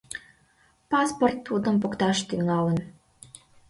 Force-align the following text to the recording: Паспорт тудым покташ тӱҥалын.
Паспорт 0.91 1.37
тудым 1.47 1.75
покташ 1.81 2.17
тӱҥалын. 2.27 2.77